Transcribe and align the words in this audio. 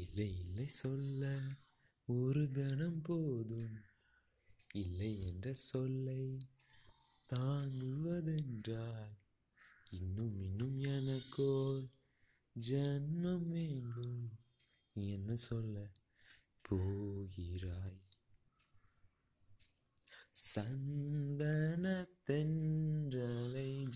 இல்லை 0.00 0.38
இல்லை 0.38 0.66
சொல்ல 0.66 1.38
ஒரு 2.06 2.50
கணம் 2.50 3.02
போதும். 3.02 3.78
இல்லை 4.74 5.26
என்ற 5.26 5.52
சொல்லை 5.52 6.48
தாங்குவதென்றால் 7.34 9.16
இன்னும் 9.90 10.36
இன்னும் 10.40 10.78
எனக்கோ 10.80 11.82
ஜன்மம் 12.52 13.48
வேண்டும். 13.48 14.28
என்ன 14.92 15.36
சொல்ல 15.36 15.90
போகிறாய்? 16.60 18.06
சந்தனத்தென்றலை 20.54 21.70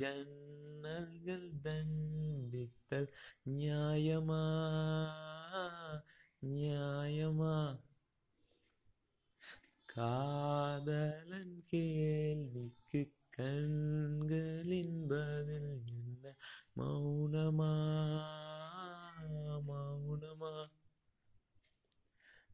ஜன்னல்கள் 0.01 1.51
தண்டித்தல் 1.63 3.13
நியாயமா? 3.45 4.45
நியாயமா? 6.47 7.81
காதலன் 9.85 11.63
கேள்விக்கு 11.65 13.15
கண்களின் 13.31 15.07
பதில் 15.07 15.83
என்ன? 15.87 16.37
மௌனமா? 16.77 17.73
மௌனமா? 19.69 20.67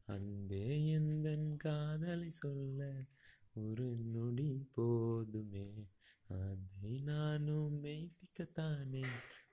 அன்பே 0.05 0.97
எந்தன் 0.97 1.57
காதலை 1.57 2.31
சொல்ல 2.31 3.05
ஒரு 3.53 3.95
நொடி 3.97 4.69
போதுமே? 4.71 5.89
அதை 6.27 6.99
நானும் 6.99 7.83
மெய்ப்பிக்கத்தானே? 7.83 9.05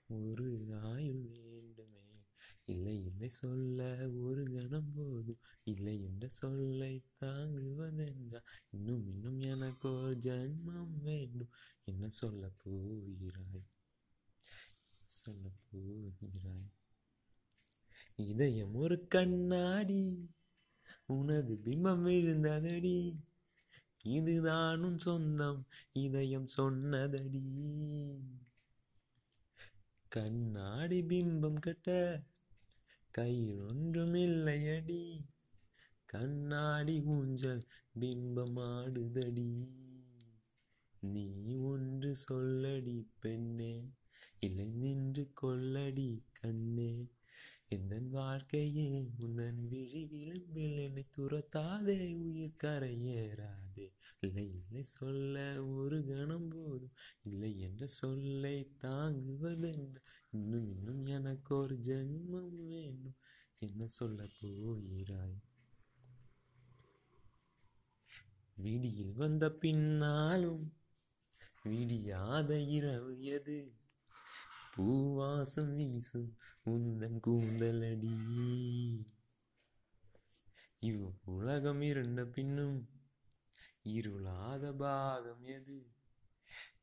ஒரு 0.09 0.67
ஆயுள் 0.83 1.56
இல்லை 2.67 3.05
இல்லை 3.05 3.29
சொல்ல 3.29 4.11
ஒரு 4.11 4.43
கணம் 4.43 4.93
போதும். 4.95 5.39
இல்லை 5.65 6.03
என்ற 6.03 6.29
சொல்லை 6.29 7.03
தாங்குவதென்றா? 7.21 8.43
இன்னும் 8.71 9.07
இன்னும் 9.09 9.41
எனக்கு 9.41 9.93
ஒரு 9.93 10.17
ஜன்மம் 10.17 11.03
வேண்டும். 11.03 11.51
என்ன 11.85 12.09
சொல்ல 12.09 12.51
போகிறாய்? 12.65 13.67
சொல்ல 15.05 15.49
போகிறாய்? 15.71 16.73
இதயம் 18.17 18.75
ஒரு 18.75 19.07
கண்ணாடி. 19.07 20.35
உனது 21.07 21.61
பிம்பம் 21.65 22.03
விழுந்ததடி. 22.03 23.19
இதுதானும் 24.05 24.99
சொந்தம். 24.99 25.67
இதயம் 25.93 26.49
சொன்னதடி. 26.57 27.43
கண்ணாடி 30.09 31.03
பிம்பம் 31.03 31.61
கட்ட 31.61 32.23
கையில் 33.17 33.61
ஒன்றுமில்லையடி 33.61 35.03
கண்ணாடி 36.07 36.95
ஊஞ்சல் 37.01 37.63
பிம்பமாடுதடி. 38.01 39.53
நீ 41.01 41.27
ஒன்று 41.71 42.11
சொல்லடி 42.29 42.99
பெண்ணே 43.21 43.75
இல்லை 44.39 44.69
நின்று 44.71 45.25
கொள்ளடி 45.43 46.11
கண்ணே. 46.41 46.93
எந்தன் 47.69 48.09
வாழ்க்கையே 48.09 48.91
உந்தன் 49.19 49.63
விழி 49.69 50.03
விளிம்பில் 50.07 50.77
என்னை 50.79 51.05
துரத்தாதே 51.17 51.99
உயிர் 52.15 52.61
கரையேறாதே. 52.65 53.87
இல்லை 54.21 54.47
இல்லை 54.55 54.83
சொல்ல 54.83 55.65
ஒரு 55.65 56.07
கணம் 56.07 56.49
போதும் 56.49 56.93
இல்லை 57.23 57.61
என்ற 57.61 57.87
சொல்லை 57.87 58.57
தாங்குவதென்று 58.83 60.01
இன்னும் 60.31 60.71
இன்னும் 60.71 61.07
எனக்கு 61.07 61.57
ஒரு 61.57 61.75
ஜென்மம் 61.75 62.67
வேண்டும் 62.67 63.15
என்ன 63.59 63.87
சொல்ல 63.87 64.27
போகிறாய்? 64.41 65.41
விடியில் 68.55 69.13
வந்த 69.13 69.51
பின்னாலும் 69.51 70.77
விடியாத 71.63 72.59
இரவு 72.61 73.23
எது? 73.23 73.77
பூவாசம் 74.77 75.75
வீசும் 75.75 76.37
உந்தன் 76.67 77.19
கூந்தலடி. 77.27 78.15
இவ் 80.79 81.11
உலகம் 81.25 81.81
இருண்ட 81.81 82.25
பின்னும் 82.25 82.89
இருளாத 83.83 84.73
பாகம் 84.73 85.45
எது? 85.45 85.95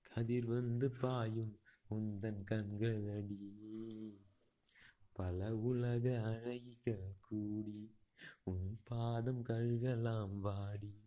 கதிர் 0.02 0.46
வந்து 0.46 0.92
பாயும் 0.92 1.60
உந்தன் 1.94 2.44
கண்களடி. 2.52 3.62
பல 5.12 5.58
உலக 5.58 6.10
அழகிகள் 6.10 7.16
கூடி 7.22 7.96
உன் 8.44 8.80
பாதம் 8.84 9.44
கழுகலாம் 9.44 10.40
வாடி. 10.40 11.02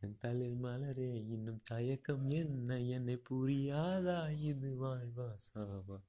என் 0.00 0.16
தலை 0.18 0.54
மலரே 0.54 1.28
இன்னும் 1.28 1.60
தயக்கம் 1.64 2.30
என்ன? 2.30 2.80
என்னை 2.80 3.22
புரியாதா? 3.30 4.38
இது 4.40 4.86
வாழ்வா 4.86 5.34
சாவா? 5.54 6.02